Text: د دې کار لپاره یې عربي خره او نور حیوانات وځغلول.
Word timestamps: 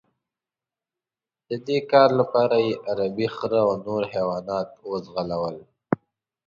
د 1.49 1.51
دې 1.67 1.79
کار 1.91 2.09
لپاره 2.19 2.55
یې 2.65 2.73
عربي 2.89 3.27
خره 3.35 3.59
او 3.65 3.71
نور 3.85 4.01
حیوانات 4.13 4.69
وځغلول. 4.89 5.57